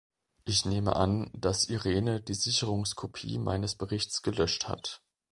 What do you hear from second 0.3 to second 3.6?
Ich nehme an, dass Irene die Sicherungskopie